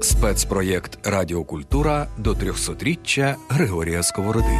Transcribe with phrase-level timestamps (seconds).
[0.00, 4.58] Спецпроєкт Радіокультура до 300-річчя Григорія Сковороди.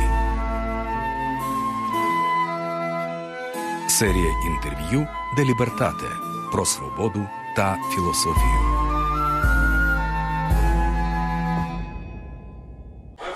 [3.89, 6.07] Серія інтерв'ю Делібертате
[6.53, 7.27] про свободу
[7.57, 8.66] та філософію.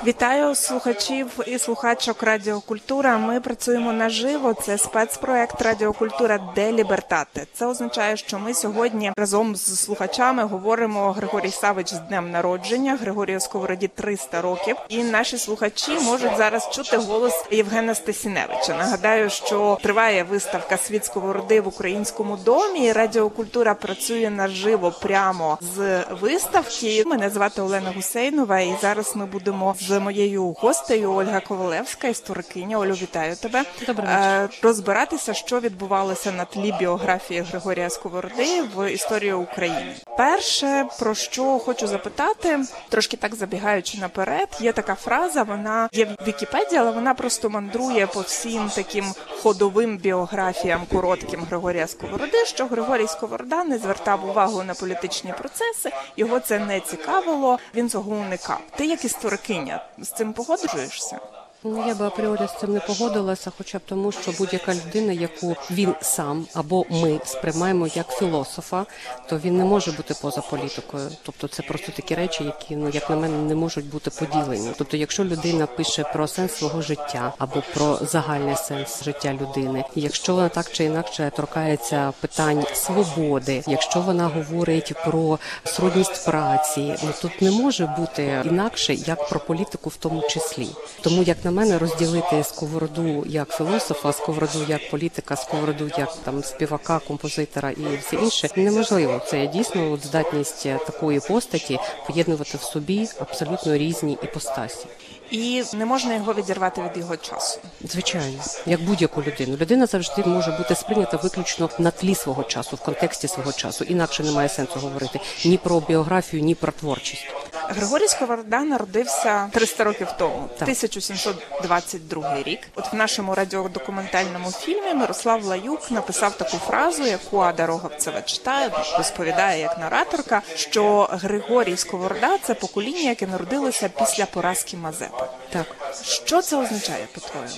[0.06, 3.18] Вітаю слухачів і слухачок Радіокультура.
[3.18, 4.54] Ми працюємо наживо.
[4.54, 7.46] Це спецпроект Радіокультура де Лібертате.
[7.54, 12.96] Це означає, що ми сьогодні разом з слухачами говоримо Григорій Савич з днем народження.
[12.96, 14.76] Григорію Сковороді 300 років.
[14.88, 18.76] І наші слухачі можуть зараз чути голос Євгена Стесіневича.
[18.78, 22.86] Нагадаю, що триває виставка світ Сковороди в українському домі.
[22.86, 27.04] і Радіокультура працює наживо прямо з виставки.
[27.06, 32.78] Мене звати Олена Гусейнова, і зараз ми будемо з моєю гостею Ольга Ковалевська, історикиня.
[32.78, 33.64] Олю, вітаю тебе.
[33.86, 39.94] Добрий Е, Розбиратися, що відбувалося на тлі біографії Григорія Сковороди в історії України.
[40.16, 42.58] Перше про що хочу запитати,
[42.88, 45.42] трошки так забігаючи наперед, є така фраза.
[45.42, 49.04] Вона є в Вікіпедії, але вона просто мандрує по всім таким
[49.42, 52.44] ходовим біографіям коротким Григорія Сковороди.
[52.46, 57.58] Що Григорій Сковорода не звертав увагу на політичні процеси, його це не цікавило.
[57.74, 58.60] Він цього уникав.
[58.76, 61.18] Ти як історикиня з цим погоджуєшся?
[61.64, 65.56] Ну, я би апріорі з цим не погодилася, хоча б тому, що будь-яка людина, яку
[65.70, 68.86] він сам або ми сприймаємо як філософа,
[69.28, 71.08] то він не може бути поза політикою.
[71.22, 74.70] Тобто це просто такі речі, які ну як на мене не можуть бути поділені.
[74.78, 80.34] Тобто, якщо людина пише про сенс свого життя або про загальний сенс життя людини, якщо
[80.34, 87.42] вона так чи інакше торкається питань свободи, якщо вона говорить про сродність праці, ну тут
[87.42, 90.68] не може бути інакше як про політику в тому числі.
[91.00, 97.00] Тому як на мене розділити сковороду як філософа, сковороду як політика, сковороду як там співака,
[97.08, 99.20] композитора і все інше неможливо.
[99.26, 104.86] Це дійсно от здатність такої постаті поєднувати в собі абсолютно різні іпостасі.
[105.30, 107.60] І не можна його відірвати від його часу.
[107.84, 109.56] Звичайно, як будь-яку людину.
[109.56, 113.84] Людина завжди може бути сприйнята виключно на тлі свого часу, в контексті свого часу.
[113.84, 117.26] Інакше немає сенсу говорити ні про біографію, ні про творчість.
[117.68, 120.62] Григорій Сковорода народився 300 років тому, Так.
[120.62, 122.60] 1722 рік.
[122.76, 129.60] От в нашому радіодокументальному фільмі Мирослав Лаюк написав таку фразу, яку Ада Роговцева читає, розповідає
[129.60, 135.19] як нараторка, що Григорій Сковорода це покоління, яке народилося після поразки Мазепи.
[135.52, 135.66] Так.
[136.02, 137.50] Що це означає, по-твоєму?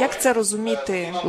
[0.00, 1.22] Як це розуміти е,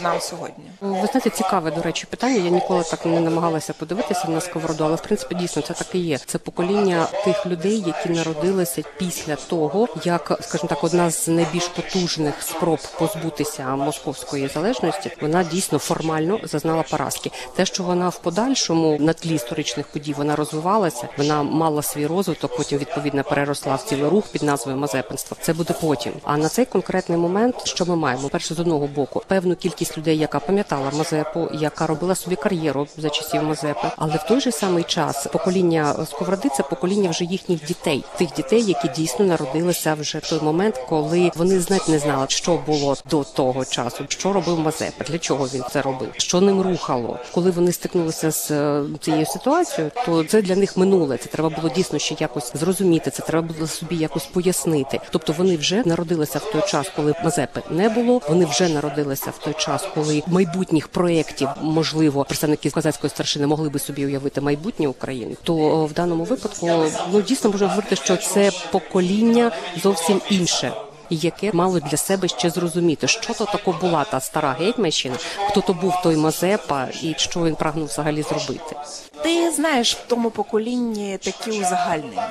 [0.00, 0.64] нам сьогодні?
[0.80, 2.44] Ви знаєте, цікаве, до речі, питання.
[2.44, 5.98] Я ніколи так не намагалася подивитися на сковороду, але в принципі дійсно це так і
[5.98, 6.18] є.
[6.18, 12.42] Це покоління тих людей, які народилися після того, як, скажімо так, одна з найбільш потужних
[12.42, 17.30] спроб позбутися московської залежності, вона дійсно формально зазнала поразки.
[17.56, 22.56] Те, що вона в подальшому на тлі історичних подій вона розвивалася, вона мала свій розвиток,
[22.56, 24.78] потім відповідно переросла в цілий рух під назвою
[25.10, 25.36] Мазепинство.
[25.40, 26.12] Це буде потім.
[26.24, 28.28] А на цей конкретний момент, що ми маємо?
[28.28, 33.10] Перше з одного боку, певну кількість людей, яка пам'ятала Мазепу, яка робила собі кар'єру за
[33.10, 38.04] часів Мазепи, але в той же самий час покоління Сковороди це покоління вже їхніх дітей,
[38.18, 42.56] тих дітей, які дійсно народилися вже в той момент, коли вони знать не знали, що
[42.66, 47.18] було до того часу, що робив Мазепа, для чого він це робив, що ним рухало.
[47.34, 51.16] Коли вони стикнулися з е, цією ситуацією, то це для них минуле.
[51.16, 53.10] Це треба було дійсно ще якось зрозуміти.
[53.10, 54.99] Це треба було собі якось пояснити.
[55.10, 58.20] Тобто вони вже народилися в той час, коли Мазепи не було.
[58.28, 63.78] Вони вже народилися в той час, коли майбутніх проєктів, можливо, представники козацької старшини могли би
[63.78, 65.36] собі уявити майбутнє України.
[65.42, 66.70] То в даному випадку
[67.12, 69.52] ну дійсно можна говорити, що це покоління
[69.82, 70.72] зовсім інше.
[71.12, 75.16] Яке мало для себе ще зрозуміти, що то тако була та стара гетьманщина,
[75.48, 78.76] хто то був той Мазепа, і що він прагнув взагалі зробити.
[79.22, 82.28] Ти знаєш в тому поколінні такі узагальнення.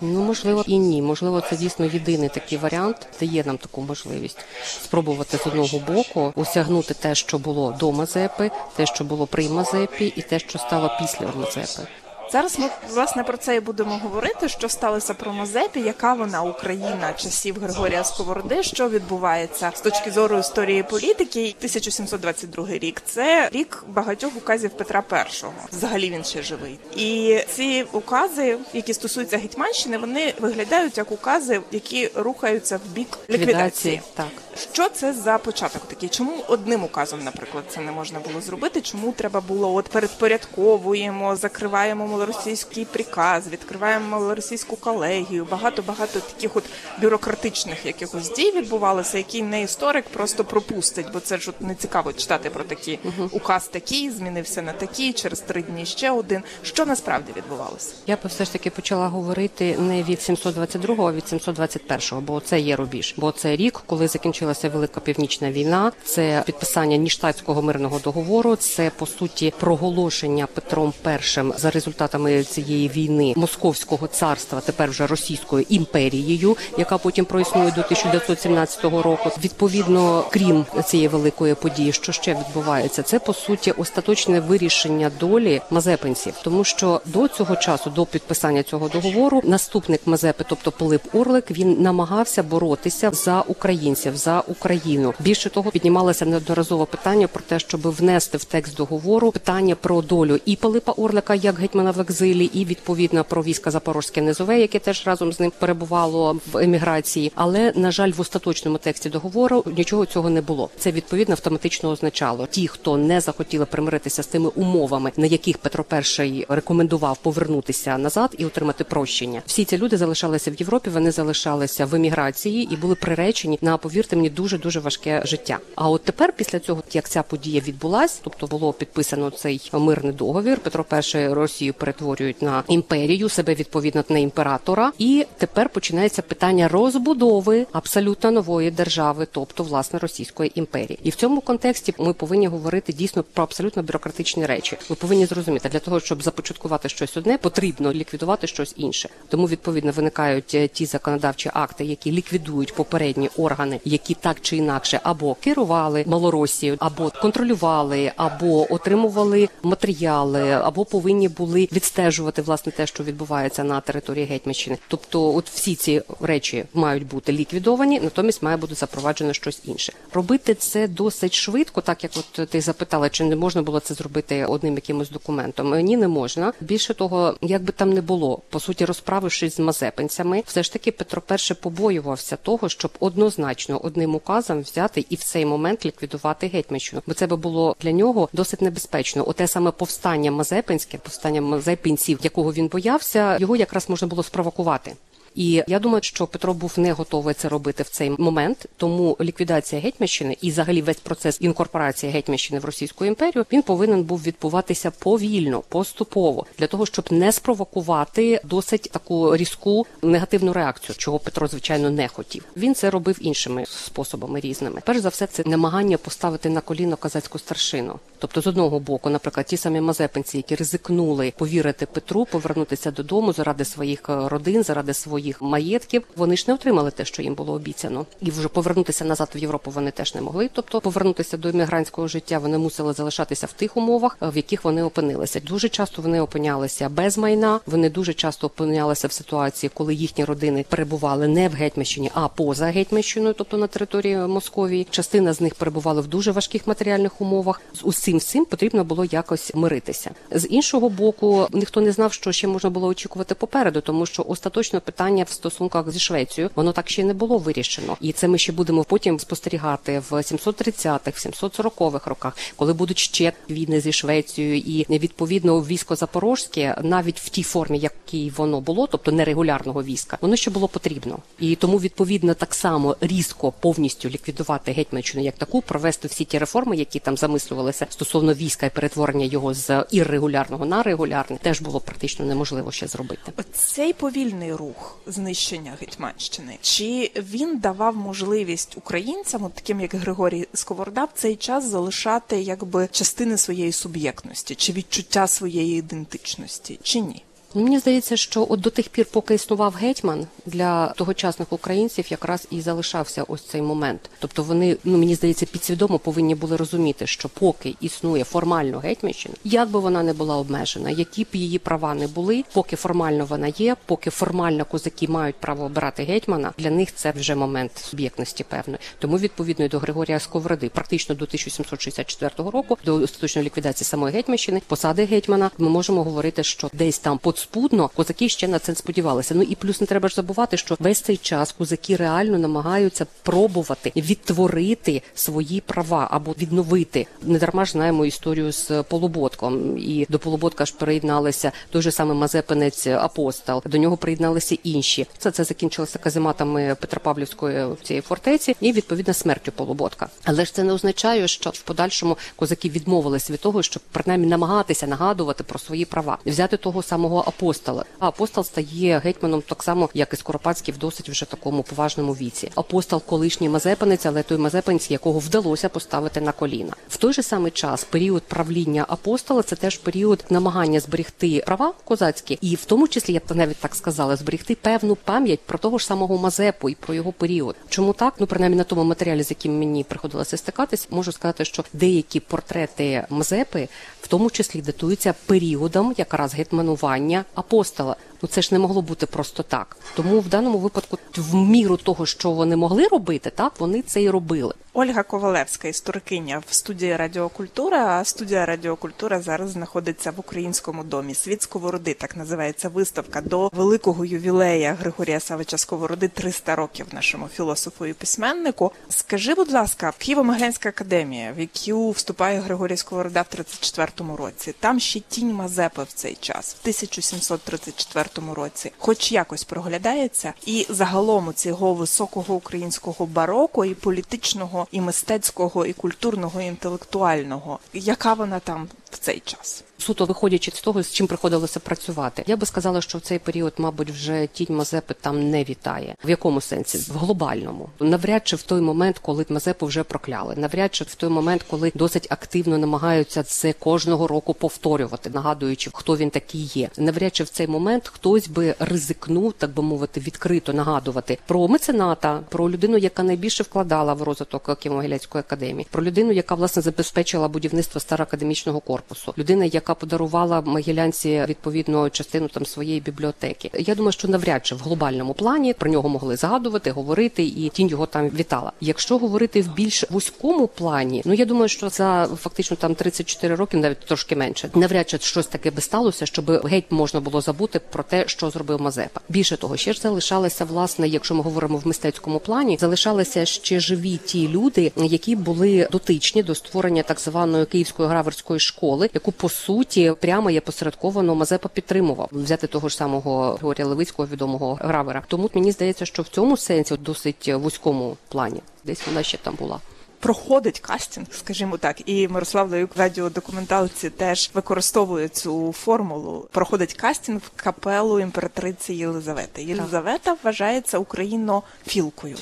[0.00, 1.02] Ну можливо і ні.
[1.02, 6.94] Можливо, це дійсно єдиний такий варіант, дає нам таку можливість спробувати з одного боку осягнути
[6.94, 11.26] те, що було до Мазепи, те, що було при Мазепі, і те, що стало після
[11.36, 11.88] Мазепи.
[12.32, 14.48] Зараз ми власне про це і будемо говорити.
[14.48, 20.38] Що сталося про Мазепі, яка вона Україна часів Григорія Сковороди, що відбувається з точки зору
[20.38, 21.54] історії політики.
[21.58, 25.44] 1722 рік це рік багатьох указів Петра І.
[25.76, 26.78] Взагалі він ще живий.
[26.96, 34.02] І ці укази, які стосуються Гетьманщини, вони виглядають як укази, які рухаються в бік ліквідації.
[34.14, 34.26] Так.
[34.72, 36.08] Що це за початок такий?
[36.08, 38.80] Чому одним указом, наприклад, це не можна було зробити?
[38.80, 45.46] Чому треба було от передпорядковуємо, закриваємо малоросійський приказ, відкриваємо малоросійську колегію.
[45.50, 46.64] Багато багато таких от
[47.00, 52.12] бюрократичних якихось дій відбувалося, які не історик просто пропустить, бо це ж от не цікаво
[52.12, 52.98] читати про такі
[53.30, 56.42] указ такий, змінився на такий, через три дні ще один.
[56.62, 57.94] Що насправді відбувалося?
[58.06, 62.60] Я б все ж таки почала говорити не від 722-го, а від 721-го, бо це
[62.60, 63.14] є рубіж.
[63.16, 65.92] Бо це рік, коли закінчилася велика північна війна.
[66.04, 68.56] Це підписання Ніштатського мирного договору.
[68.56, 71.70] Це по суті проголошення Петром І за
[72.10, 79.30] результатами цієї війни Московського царства, тепер вже Російською імперією, яка потім проіснує до 1917 року.
[79.44, 86.34] Відповідно, крім цієї великої події, що ще відбувається, це по суті остаточне вирішення долі мазепинців,
[86.44, 91.82] тому що до цього часу, до підписання цього договору, наступник Мазепи, тобто Пилип Орлик, він
[91.82, 95.14] намагався боротися за українців за Україну.
[95.20, 100.38] Більше того, піднімалося неодноразово питання про те, щоб внести в текст договору питання про долю
[100.44, 105.32] і Пилипа Орлика як гетьмана екзилі, і відповідно про війська Запорозьке Низове, яке теж разом
[105.32, 107.32] з ним перебувало в еміграції.
[107.34, 110.70] Але на жаль, в остаточному тексті договору нічого цього не було.
[110.78, 115.84] Це відповідно автоматично означало ті, хто не захотіли примиритися з тими умовами, на яких Петро
[116.18, 119.42] І рекомендував повернутися назад і отримати прощення.
[119.46, 120.90] Всі ці люди залишалися в Європі.
[120.90, 125.58] Вони залишалися в еміграції і були приречені на повірте мені дуже дуже важке життя.
[125.74, 130.58] А от тепер, після цього, як ця подія відбулась, тобто було підписано цей мирний договір.
[130.58, 137.66] Петро І Росію перетворюють на імперію, себе відповідно на імператора, і тепер починається питання розбудови
[137.72, 140.98] абсолютно нової держави, тобто власне Російської імперії.
[141.02, 144.76] І в цьому контексті ми повинні говорити дійсно про абсолютно бюрократичні речі.
[144.88, 149.08] Ви повинні зрозуміти для того, щоб започаткувати щось одне, потрібно ліквідувати щось інше.
[149.28, 155.00] Тому відповідно виникають е, ті законодавчі акти, які ліквідують попередні органи, які так чи інакше
[155.02, 163.04] або керували Малоросією, або контролювали, або отримували матеріали, або повинні були відстежувати власне те, що
[163.04, 164.78] відбувається на території Гетьманщини.
[164.88, 169.92] Тобто, от всі ці речі мають бути ліквідовані, натомість має бути запроваджено щось інше.
[170.12, 174.44] Робити це досить швидко, так як от ти запитала, чи не можна було це зробити
[174.44, 175.80] одним якимось документом.
[175.80, 176.52] Ні, не можна.
[176.60, 180.92] Більше того, як би там не було, по суті, розправившись з мазепинцями, все ж таки
[180.92, 187.02] Петро І побоювався того, щоб однозначно одним указом взяти і в цей момент ліквідувати гетьманщину,
[187.06, 189.28] бо це би було для нього досить небезпечно.
[189.28, 194.92] Оте саме повстання мазепинське, повстання мазепинців, якого він боявся, його якраз можна було спровокувати.
[195.34, 198.66] І я думаю, що Петро був не готовий це робити в цей момент.
[198.76, 204.22] Тому ліквідація гетьманщини і, взагалі, весь процес інкорпорації гетьманщини в Російську імперію він повинен був
[204.22, 211.46] відбуватися повільно, поступово, для того, щоб не спровокувати досить таку різку негативну реакцію, чого Петро
[211.46, 212.44] звичайно не хотів.
[212.56, 214.80] Він це робив іншими способами різними.
[214.84, 217.98] Перш за все, це намагання поставити на коліно казацьку старшину.
[218.18, 223.64] Тобто, з одного боку, наприклад, ті самі мазепинці, які ризикнули повірити Петру, повернутися додому заради
[223.64, 228.30] своїх родин, заради своїх маєтків, вони ж не отримали те, що їм було обіцяно, і
[228.30, 230.50] вже повернутися назад в Європу вони теж не могли.
[230.52, 235.40] Тобто, повернутися до іммігрантського життя вони мусили залишатися в тих умовах, в яких вони опинилися.
[235.40, 237.60] Дуже часто вони опинялися без майна.
[237.66, 242.66] Вони дуже часто опинялися в ситуації, коли їхні родини перебували не в Гетьманщині, а поза
[242.66, 244.86] Гетьманщиною, тобто на території Московії.
[244.90, 247.60] Частина з них перебували в дуже важких матеріальних умовах.
[247.74, 250.10] З усім всім потрібно було якось миритися.
[250.30, 254.80] З іншого боку, ніхто не знав, що ще можна було очікувати попереду, тому що остаточно
[254.80, 256.50] питання в стосунках зі Швецією.
[256.54, 261.10] Воно так ще не було вирішено, і це ми ще будемо потім спостерігати в 730-х,
[261.10, 267.28] в 740-х роках, коли будуть ще війни зі Швецією, і відповідно військо Запорозьке, навіть в
[267.28, 272.34] тій формі, якій воно було, тобто нерегулярного війська, воно ще було потрібно, і тому відповідно
[272.34, 277.86] так само різко повністю ліквідувати гетьманщину як таку, провести всі ті реформи, які там замислювалися
[277.90, 283.32] стосовно війська і перетворення його з іррегулярного на регулярне, теж було практично неможливо ще зробити.
[283.52, 286.58] Цей повільний рух знищення Гетьманщини.
[286.62, 292.88] Чи він давав можливість українцям, от таким як Григорій Сковорода, в цей час залишати якби
[292.92, 297.22] частини своєї суб'єктності чи відчуття своєї ідентичності, чи ні?
[297.54, 302.60] Мені здається, що от до тих пір, поки існував гетьман для тогочасних українців, якраз і
[302.60, 304.10] залишався ось цей момент.
[304.18, 309.70] Тобто вони, ну мені здається, підсвідомо повинні були розуміти, що поки існує формально гетьманщина, як
[309.70, 313.76] би вона не була обмежена, які б її права не були, поки формально вона є,
[313.86, 318.78] поки формально козаки мають право обирати гетьмана, для них це вже момент суб'єктності певної.
[318.98, 325.04] Тому відповідно до Григорія Сковороди, практично до 1764 року, до остаточної ліквідації самої гетьманщини, посади
[325.04, 329.34] гетьмана, ми можемо говорити, що десь там по подспудно козаки ще на це сподівалися.
[329.34, 333.92] Ну і плюс не треба ж забувати, що весь цей час козаки реально намагаються пробувати
[333.96, 337.06] відтворити свої права або відновити.
[337.22, 342.16] Не дарма ж знаємо історію з Полуботком, і до Полуботка ж приєдналися той же самий
[342.16, 343.62] Мазепинець апостол.
[343.66, 345.06] До нього приєдналися інші.
[345.18, 350.08] Це це закінчилося казематами Петропавлівської цієї фортеці і відповідно смертю Полуботка.
[350.24, 354.86] Але ж це не означає, що в подальшому козаки відмовилися від того, щоб принаймні намагатися
[354.86, 357.84] нагадувати про свої права, взяти того самого апостола.
[357.98, 362.50] А апостол стає гетьманом так само, як і Скоропадський в досить вже такому поважному віці.
[362.54, 366.72] Апостол колишній мазепинець, але той мазепинець, якого вдалося поставити на коліна.
[366.88, 372.38] В той же самий час період правління апостола це теж період намагання зберегти права козацькі,
[372.40, 375.86] і в тому числі я б навіть так сказала, зберегти певну пам'ять про того ж
[375.86, 377.56] самого Мазепу і про його період.
[377.68, 378.14] Чому так?
[378.18, 383.06] Ну принаймні на тому матеріалі, з яким мені приходилося стикатись, можу сказати, що деякі портрети
[383.10, 383.68] Мазепи
[384.02, 387.96] в тому числі датуються періодом якраз гетьманування апостола.
[388.22, 389.76] Ну це ж не могло бути просто так.
[389.96, 394.10] Тому в даному випадку, в міру того, що вони могли робити, так вони це і
[394.10, 394.54] робили.
[394.72, 397.86] Ольга Ковалевська, історикиня в студії Радіокультура.
[397.86, 401.14] А студія Радіокультура зараз знаходиться в українському домі.
[401.14, 407.86] Світ Сковороди, так називається виставка до великого ювілея Григорія Савича Сковороди 300 років нашому філософу
[407.86, 408.72] і письменнику.
[408.88, 415.00] Скажи, будь ласка, Києво-Могилянська академія, в яку вступає Григорій Сковорода в 34-му році, там ще
[415.00, 421.74] тінь Мазепи в цей час, в 1734 році, хоч якось проглядається, і загалом у цього
[421.74, 428.98] високого українського бароко і політичного, і мистецького, і культурного, і інтелектуального, яка вона там в
[428.98, 429.64] цей час?
[429.80, 432.24] суто виходячи з того, з чим приходилося працювати.
[432.26, 435.94] Я би сказала, що в цей період, мабуть, вже тінь Мазепи там не вітає.
[436.04, 436.78] В якому сенсі?
[436.92, 437.68] В глобальному.
[437.80, 441.72] Навряд чи в той момент, коли Мазепу вже прокляли, навряд чи в той момент, коли
[441.74, 446.70] досить активно намагаються це кожного року повторювати, нагадуючи, хто він такий є.
[446.76, 452.20] Навряд чи в цей момент хтось би ризикнув, так би мовити, відкрито нагадувати про мецената,
[452.28, 457.80] про людину, яка найбільше вкладала в розвиток Києво-Могилянської академії, про людину, яка власне забезпечила будівництво
[457.80, 458.79] староакадемічного корпусу,
[459.18, 463.50] людина, яка подарувала Могилянці відповідно частину там своєї бібліотеки.
[463.58, 467.68] Я думаю, що навряд чи в глобальному плані про нього могли згадувати, говорити, і тінь
[467.68, 468.52] його там вітала.
[468.60, 473.56] Якщо говорити в більш вузькому плані, ну я думаю, що за фактично там 34 роки,
[473.56, 477.82] навіть трошки менше, навряд чи щось таке би сталося, щоб геть можна було забути про
[477.82, 479.00] те, що зробив Мазепа.
[479.08, 483.96] Більше того, ще ж залишалися власне, якщо ми говоримо в мистецькому плані, залишалися ще живі
[483.96, 489.94] ті люди, які були дотичні до створення так званої київської граверської школи, яку по суті
[490.00, 495.02] прямо є посередковано Мазепа підтримував взяти того ж самого Георгія Левицького відомого гравера.
[495.08, 499.60] Тому мені здається, що в цьому сенсі досить вузькому плані десь вона ще там була.
[500.00, 506.28] Проходить кастинг, скажімо так, і Мирослав Лаюк в радіодокументалці теж використовує цю формулу.
[506.30, 509.42] Проходить кастинг в капелу імператриці Єлизавети.
[509.42, 512.16] Єлизавета вважається українофілкою.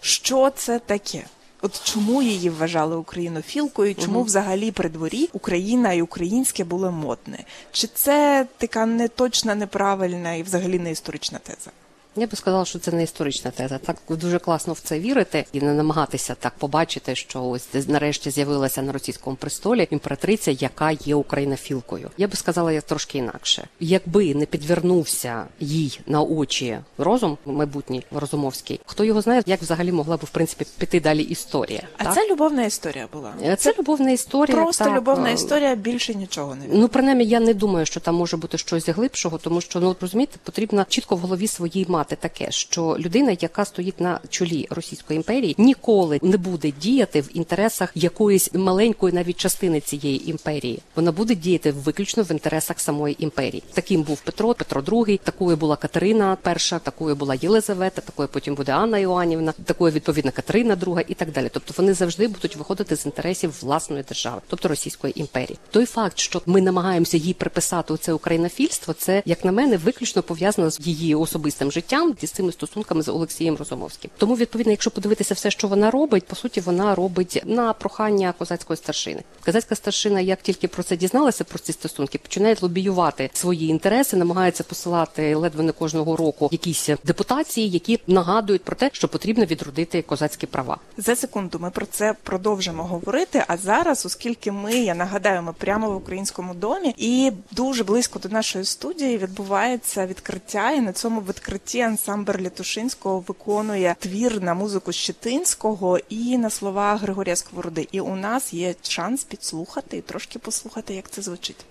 [0.00, 1.24] Що це таке?
[1.62, 3.94] От чому її вважали українофілкою?
[3.94, 4.24] Чому угу.
[4.24, 7.44] взагалі при дворі Україна і українське були модне?
[7.72, 11.70] Чи це така неточна, неправильна і взагалі не історична теза?
[12.16, 13.78] Я би сказала, що це не історична теза.
[13.78, 18.82] Так дуже класно в це вірити і не намагатися так побачити, що ось нарешті з'явилася
[18.82, 22.10] на російському престолі імператриця, яка є українофілкою.
[22.16, 23.68] Я би сказала як трошки інакше.
[23.80, 30.16] Якби не підвернувся їй на очі розум, майбутній розумовський, хто його знає, як взагалі могла
[30.16, 31.82] б в принципі піти далі історія.
[31.96, 32.14] А так?
[32.14, 33.32] це любовна історія була.
[33.42, 34.56] Це, це любовна історія.
[34.56, 34.96] Просто так.
[34.96, 38.88] любовна історія більше нічого не ну принаймні, я не думаю, що там може бути щось
[38.88, 43.36] глибшого, тому що ну розумієте, потрібно чітко в голові своїй мати мати таке, що людина,
[43.40, 49.36] яка стоїть на чолі Російської імперії, ніколи не буде діяти в інтересах якоїсь маленької навіть
[49.36, 50.82] частини цієї імперії.
[50.96, 53.62] Вона буде діяти виключно в інтересах самої імперії.
[53.72, 58.72] Таким був Петро, Петро II, такою була Катерина перша, такою була Єлизавета, такою потім буде
[58.72, 61.48] Анна Іоанівна, такою відповідна Катерина II і так далі.
[61.52, 65.58] Тобто вони завжди будуть виходити з інтересів власної держави, тобто Російської імперії.
[65.70, 70.70] Той факт, що ми намагаємося їй приписати це українофільство, це як на мене виключно пов'язано
[70.70, 74.10] з її особистим життям життям з цими стосунками з Олексієм Розумовським.
[74.18, 78.76] Тому відповідно, якщо подивитися все, що вона робить, по суті, вона робить на прохання козацької
[78.76, 79.22] старшини.
[79.44, 84.64] Козацька старшина, як тільки про це дізналася, про ці стосунки, починає лобіювати свої інтереси, намагається
[84.64, 90.46] посилати ледве не кожного року якісь депутації, які нагадують про те, що потрібно відродити козацькі
[90.46, 90.78] права.
[90.96, 93.44] За секунду ми про це продовжимо говорити.
[93.48, 98.28] А зараз, оскільки ми я нагадаю, ми прямо в українському домі, і дуже близько до
[98.28, 105.98] нашої студії відбувається відкриття, і на цьому відкритті ансамбль Лятушинського виконує твір на музику Щетинського
[106.08, 107.88] і на слова Григорія Сковороди.
[107.92, 111.64] І у нас є шанс підслухати і трошки послухати, як це звучить.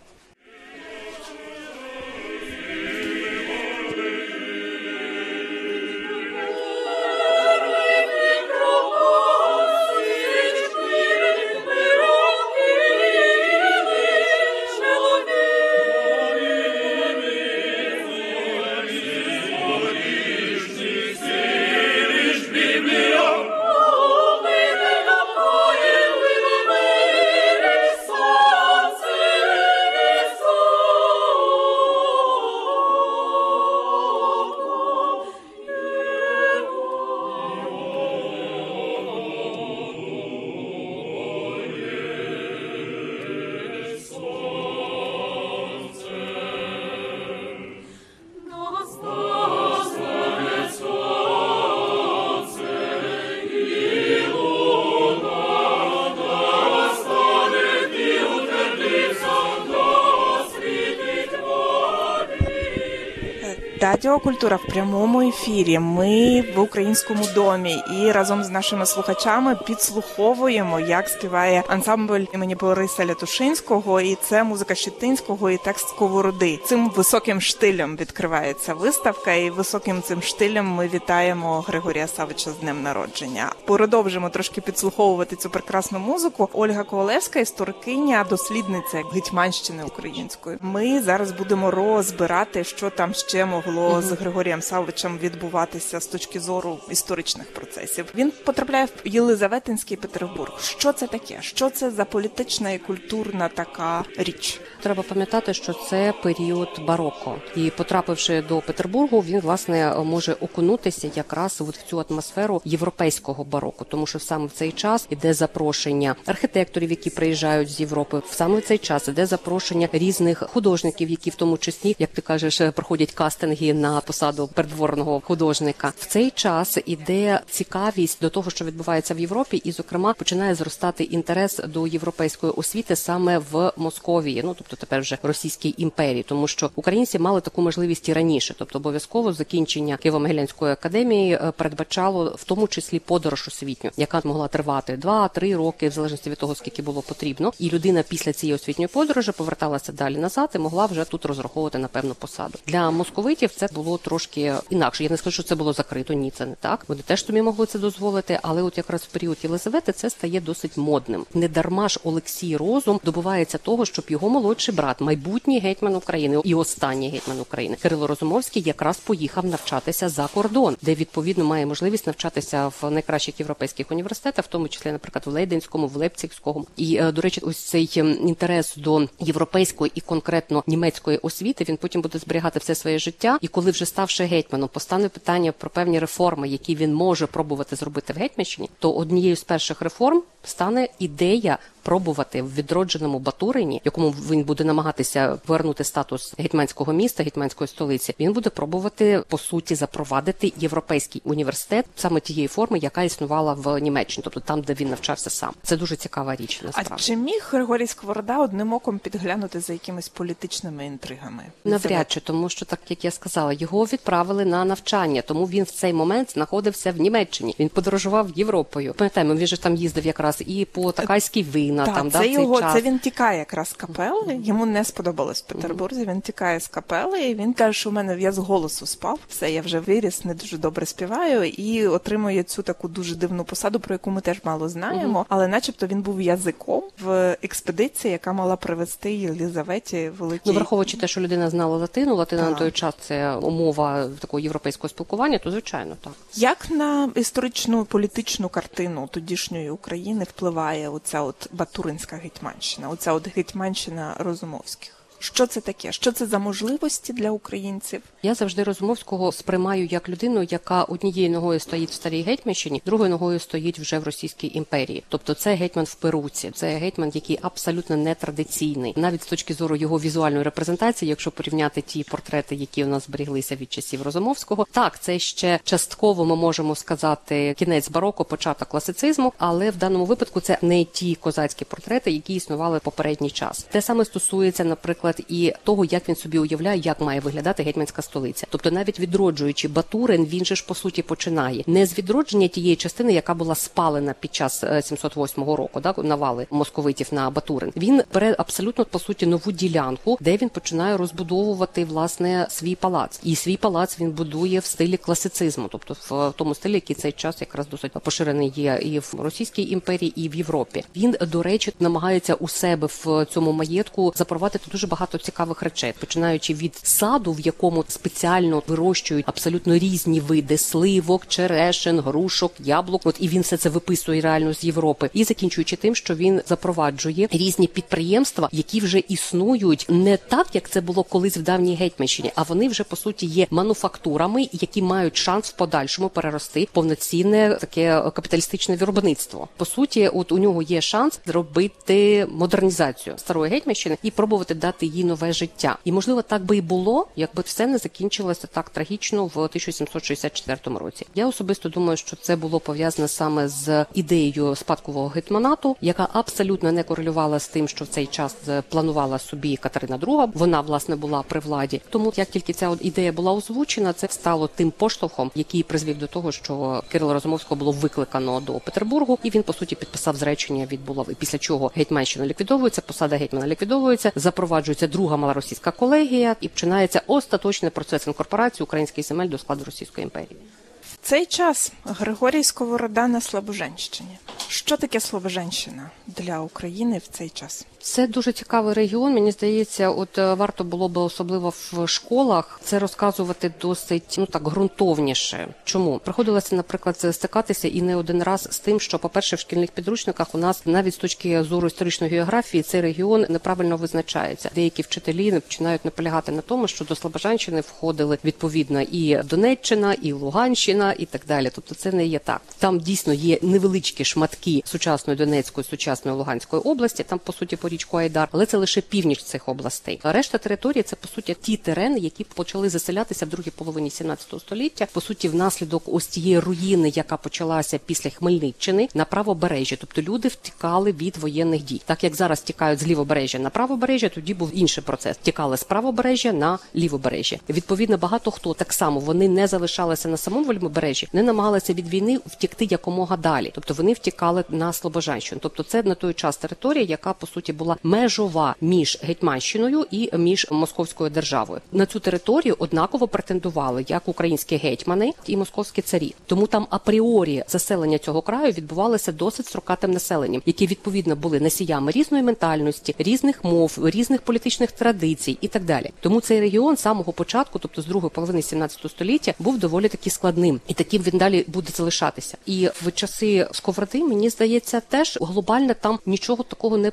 [64.03, 65.79] Радіо Культура в прямому ефірі.
[65.79, 73.05] Ми в українському домі і разом з нашими слухачами підслуховуємо, як співає ансамбль імені Бориса
[73.05, 76.59] Лятушинського, і це музика Щетинського і текст Сковороди.
[76.65, 82.83] Цим високим штилем відкривається виставка, і високим цим штилем ми вітаємо Григорія Савича з днем
[82.83, 83.51] народження.
[83.65, 86.49] Продовжимо трошки підслуховувати цю прекрасну музику.
[86.53, 90.57] Ольга Ковалевська, історикиня, дослідниця гетьманщини української.
[90.61, 96.79] Ми зараз будемо розбирати, що там ще могло з Григорієм Савичем відбуватися з точки зору
[96.89, 98.05] історичних процесів.
[98.15, 100.59] Він потрапляє в Єлизаветинський Петербург.
[100.61, 101.37] Що це таке?
[101.41, 104.61] Що це за політична і культурна така річ?
[104.81, 111.61] Треба пам'ятати, що це період бароко, і потрапивши до Петербургу, він власне може окунутися якраз
[111.61, 116.89] от в цю атмосферу європейського бароко, тому що саме в цей час іде запрошення архітекторів,
[116.89, 118.21] які приїжджають з Європи.
[118.31, 122.61] Саме в цей час іде запрошення різних художників, які в тому числі, як ти кажеш,
[122.75, 125.93] проходять кастинги на посаду придворного художника.
[125.97, 131.03] В цей час іде цікавість до того, що відбувається в Європі, і, зокрема, починає зростати
[131.03, 136.69] інтерес до європейської освіти саме в Московії, ну тобто тепер вже Російській імперії, тому що
[136.75, 142.67] українці мали таку можливість і раніше, тобто обов'язково закінчення Києво-Могилянської академії е, передбачало в тому
[142.67, 147.51] числі подорож освітню, яка могла тривати 2-3 роки, в залежності від того, скільки було потрібно,
[147.59, 151.87] і людина після цієї освітньої подорожі поверталася далі назад і могла вже тут розраховувати на
[151.87, 152.59] певну посаду.
[152.67, 155.03] Для московитів це було трошки інакше.
[155.03, 156.13] Я не скажу, що це було закрито.
[156.13, 156.85] Ні, це не так.
[156.87, 160.77] Вони теж собі могли це дозволити, але от якраз в період Єлизавети це стає досить
[160.77, 161.25] модним.
[161.33, 166.55] Не дарма ж Олексій Розум добувається того, щоб його молодший брат, майбутній гетьман України і
[166.55, 172.71] останній гетьман України Кирило Розумовський, якраз поїхав навчатися за кордон, де відповідно має можливість навчатися
[172.81, 176.67] в найкращих європейських університетах, в тому числі, наприклад, в Лейденському, в Лейпцигському.
[176.77, 182.01] І е, до речі, ось цей інтерес до європейської і конкретно німецької освіти він потім
[182.01, 183.37] буде зберігати все своє життя.
[183.41, 188.13] І коли вже ставши гетьманом, постане питання про певні реформи, які він може пробувати зробити
[188.13, 194.43] в гетьманщині, то однією з перших реформ стане ідея пробувати в відродженому Батурині, якому він
[194.43, 198.15] буде намагатися повернути статус гетьманського міста, гетьманської столиці.
[198.19, 204.23] Він буде пробувати по суті запровадити європейський університет саме тієї форми, яка існувала в Німеччині,
[204.23, 205.53] тобто там, де він навчався сам.
[205.63, 206.61] Це дуже цікава річ.
[206.63, 206.93] Насправді.
[206.93, 211.43] А чи міг Григорій Сковорода одним оком підглянути за якимись політичними інтригами?
[211.65, 215.71] Навряд чи тому, що так як я сказала, його відправили на навчання, тому він в
[215.71, 217.55] цей момент знаходився в Німеччині.
[217.59, 218.93] Він подорожував Європою.
[218.93, 221.85] Пам'ятаємо, він же там їздив якраз і по Такайській вина.
[221.85, 222.73] Так, там це да, його цей час.
[222.73, 224.39] це він тікає якраз з капели.
[224.43, 226.05] Йому не сподобалось в Петербурзі.
[226.05, 229.19] Він тікає з капели, і він каже, що в мене я з голосу спав.
[229.29, 233.79] Все, я вже виріс, не дуже добре співаю, і отримує цю таку дуже дивну посаду,
[233.79, 235.25] про яку ми теж мало знаємо.
[235.29, 241.07] Але, начебто, він був язиком в експедиції, яка мала привезти Єлизаветі великі Ну, враховуючи те,
[241.07, 242.51] що людина знала латину, латина Так.
[242.51, 246.13] на той час це умова такого європейського спілкування, то звичайно так.
[246.35, 254.15] Як на історичну політичну картину тодішньої України впливає оця от Батуринська гетьманщина, оця от гетьманщина
[254.19, 255.00] Розумовських?
[255.23, 255.91] Що це таке?
[255.91, 258.01] Що це за можливості для українців?
[258.23, 263.39] Я завжди Розумовського сприймаю як людину, яка однією ногою стоїть в старій гетьманщині, другою ногою
[263.39, 265.03] стоїть вже в Російській імперії.
[265.09, 269.99] Тобто це гетьман в перуці, це гетьман, який абсолютно нетрадиційний, навіть з точки зору його
[269.99, 275.19] візуальної репрезентації, якщо порівняти ті портрети, які у нас зберіглися від часів Розумовського, так це
[275.19, 280.83] ще частково ми можемо сказати кінець бароко, початок класицизму, але в даному випадку це не
[280.83, 283.65] ті козацькі портрети, які існували в попередній час.
[283.71, 288.47] Те саме стосується, наприклад, і того, як він собі уявляє, як має виглядати гетьманська столиця.
[288.49, 293.13] Тобто, навіть відроджуючи Батурин, він же ж по суті починає не з відродження тієї частини,
[293.13, 297.73] яка була спалена під час е, 708 року, да, навали московитів на Батурин.
[297.77, 303.19] Він бере абсолютно по суті нову ділянку, де він починає розбудовувати власне свій палац.
[303.23, 307.41] І свій палац він будує в стилі класицизму, тобто в тому стилі, який цей час
[307.41, 310.83] якраз досить поширений є і в Російській імперії, і в Європі.
[310.95, 316.53] Він до речі намагається у себе в цьому маєтку запровадити дуже багато цікавих речей, починаючи
[316.53, 323.01] від саду, в якому спеціально вирощують абсолютно різні види сливок, черешин, грушок, яблук.
[323.05, 327.27] От і він все це виписує реально з Європи, і закінчуючи тим, що він запроваджує
[327.31, 332.43] різні підприємства, які вже існують не так, як це було колись в давній гетьманщині, а
[332.43, 338.75] вони вже по суті є мануфактурами, які мають шанс в подальшому перерости повноцінне таке капіталістичне
[338.75, 339.47] виробництво.
[339.57, 345.03] По суті, от у нього є шанс зробити модернізацію старої гетьманщини і пробувати дати їй
[345.03, 345.77] нове життя.
[345.83, 351.05] І можливо, так би і було, якби все не закінчилося так трагічно в 1764 році.
[351.15, 356.83] Я особисто думаю, що це було пов'язане саме з ідеєю спадкового гетьманату, яка абсолютно не
[356.83, 358.35] корелювала з тим, що в цей час
[358.69, 360.29] планувала собі Катерина II.
[360.33, 361.81] Вона власне була при владі.
[361.89, 366.31] Тому як тільки ця ідея була озвучена, це стало тим поштовхом, який призвів до того,
[366.31, 371.15] що Кирила Розумовського було викликано до Петербургу, і він по суті підписав зречення від булави.
[371.19, 378.07] Після чого гетьманщина ліквідовується, посада гетьмана ліквідовується, запроваджується друга малоросійська колегія, і починається остаточний процес
[378.07, 380.37] інкорпорації українських земель до складу Російської імперії.
[380.83, 384.17] В цей час Григорій Сковорода на Слобоженщині.
[384.47, 387.65] Що таке Слобоженщина для України в цей час?
[387.81, 389.13] Це дуже цікавий регіон.
[389.13, 394.43] Мені здається, от е, варто було би особливо в школах це розказувати досить ну так
[394.43, 395.47] ґрунтовніше.
[395.63, 400.35] Чому приходилося, наприклад, стикатися і не один раз з тим, що, по-перше, в шкільних підручниках
[400.35, 404.49] у нас навіть з точки зору історичної географії цей регіон неправильно визначається.
[404.55, 410.95] Деякі вчителі починають наполягати на тому, що до Слобожанщини входили відповідно і Донеччина, і Луганщина,
[410.97, 411.51] і так далі.
[411.55, 412.41] Тобто, це не є так.
[412.59, 417.03] Там дійсно є невеличкі шматки сучасної Донецької, сучасної Луганської області.
[417.03, 419.99] Там по суті по річку Айдар, але це лише північ цих областей.
[420.03, 424.87] Решта території це по суті ті терени, які почали заселятися в другій половині 17 століття.
[424.93, 429.75] По суті, внаслідок ось тієї руїни, яка почалася після Хмельниччини на правобережжя.
[429.79, 431.81] Тобто люди втікали від воєнних дій.
[431.85, 435.17] Так як зараз тікають з лівобережжя на правобережжя, тоді був інший процес.
[435.17, 437.37] Тікали з правобережжя на лівобережжя.
[437.49, 442.19] Відповідно, багато хто так само вони не залишалися на самому лівобережжі, не намагалися від війни
[442.25, 443.51] втікти якомога далі.
[443.55, 445.39] Тобто вони втікали на Слобожанщину.
[445.43, 450.47] Тобто, це на той час територія, яка по суті була межова між Гетьманщиною і між
[450.51, 451.61] московською державою.
[451.71, 456.15] На цю територію однаково претендували як українські гетьмани і московські царі.
[456.25, 462.23] Тому там апріорі заселення цього краю відбувалося досить строкатим населенням, які відповідно були носіями різної
[462.23, 465.91] ментальності, різних мов, різних політичних традицій і так далі.
[465.99, 470.09] Тому цей регіон з самого початку, тобто з другої половини 17 століття, був доволі таки
[470.09, 472.37] складним, і таким він далі буде залишатися.
[472.45, 476.91] І в часи сковороди мені здається, теж глобально там нічого такого не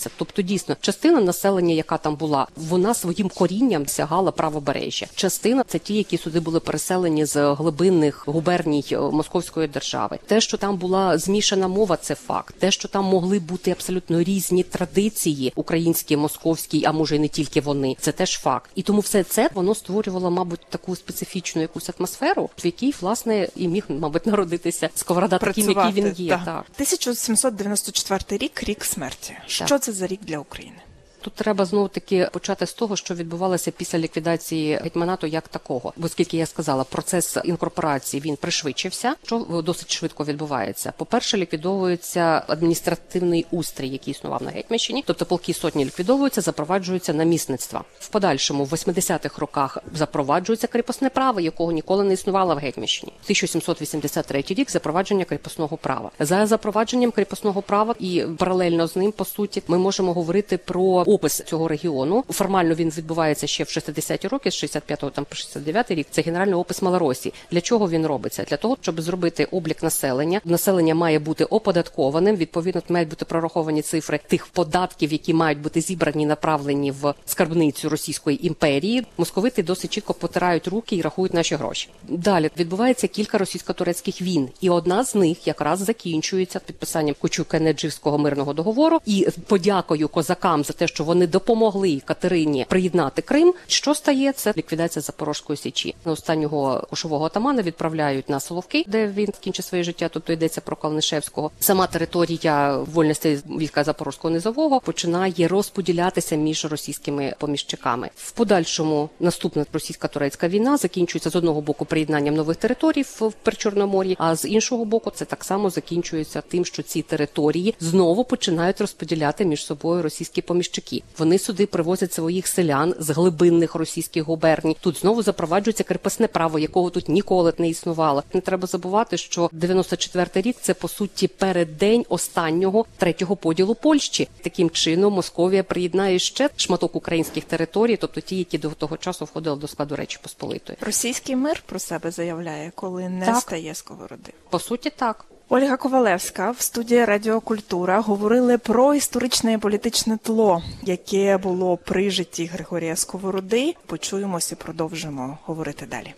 [0.00, 0.10] помінялося.
[0.16, 5.06] Тобто, дійсно, частина населення, яка там була, вона своїм корінням сягала правобережжя.
[5.14, 10.18] Частина це ті, які сюди були переселені з глибинних губерній е, Московської держави.
[10.26, 12.54] Те, що там була змішана мова, це факт.
[12.58, 17.60] Те, що там могли бути абсолютно різні традиції, українські, московські, а може й не тільки
[17.60, 18.70] вони, це теж факт.
[18.74, 23.68] І тому все це воно створювало, мабуть, таку специфічну якусь атмосферу, в якій власне і
[23.68, 26.30] міг, мабуть, народитися сковорода таким, який він є.
[26.30, 26.44] Так.
[26.44, 26.64] так.
[26.74, 29.36] 1794 рік, рік смерті.
[29.58, 29.68] Так.
[29.68, 30.78] Що це за рік для України?
[31.20, 36.08] Тут треба знову таки почати з того, що відбувалося після ліквідації гетьманату як такого, бо
[36.08, 40.92] скільки я сказала, процес інкорпорації він пришвидшився, що досить швидко відбувається.
[40.96, 47.84] По перше, ліквідовується адміністративний устрій, який існував на гетьманщині, тобто полки сотні ліквідовуються, запроваджуються намісництва.
[47.98, 53.12] В подальшому, в 80-х роках, запроваджується кріпосне право, якого ніколи не існувало в гетьманщині.
[53.22, 59.62] 1783 рік запровадження кріпосного права за запровадженням кріпосного права і паралельно з ним, по суті,
[59.68, 62.24] ми можемо говорити про опис цього регіону.
[62.30, 66.06] Формально він відбувається ще в 60-ті роки, з 65-го там по 69-й рік.
[66.10, 67.34] Це генеральний опис Малоросії.
[67.50, 68.44] Для чого він робиться?
[68.44, 70.40] Для того, щоб зробити облік населення.
[70.44, 72.36] Населення має бути оподаткованим.
[72.36, 78.46] Відповідно, мають бути прораховані цифри тих податків, які мають бути зібрані, направлені в скарбницю Російської
[78.46, 79.06] імперії.
[79.18, 81.88] Московити досить чітко потирають руки і рахують наші гроші.
[82.08, 88.98] Далі відбувається кілька російсько-турецьких війн, і одна з них якраз закінчується підписанням Кучука-Недживського мирного договору
[89.06, 93.54] і подякою козакам за те, що що вони допомогли Катерині приєднати Крим.
[93.66, 94.32] Що стає?
[94.32, 95.94] Це ліквідація Запорозької січі.
[96.04, 100.08] Останнього кошового атамана відправляють на Соловки, де він скінчить своє життя.
[100.12, 101.50] Тобто йдеться про Калнишевського.
[101.60, 108.10] Сама територія вольностей війська Запорозького низового починає розподілятися між російськими поміщиками.
[108.16, 114.36] В подальшому наступна російсько-турецька війна закінчується з одного боку приєднанням нових територій в Причорномор'ї, а
[114.36, 119.64] з іншого боку, це так само закінчується тим, що ці території знову починають розподіляти між
[119.64, 121.02] собою російські поміщики козаки.
[121.18, 124.76] Вони сюди привозять своїх селян з глибинних російських губерній.
[124.80, 128.22] Тут знову запроваджується крепосне право, якого тут ніколи не існувало.
[128.34, 134.28] Не треба забувати, що 94-й рік це по суті переддень останнього третього поділу Польщі.
[134.42, 139.56] Таким чином Московія приєднає ще шматок українських територій, тобто ті, які до того часу входили
[139.56, 140.78] до складу Речі Посполитої.
[140.80, 143.36] Російський мир про себе заявляє, коли не так.
[143.36, 144.32] стає сковороди.
[144.50, 145.29] По суті, так.
[145.52, 152.46] Ольга Ковалевська в студії Радіокультура говорили про історичне і політичне тло, яке було при житті
[152.46, 153.74] Григорія Сковороди.
[153.86, 156.14] Почуємося, і продовжимо говорити далі.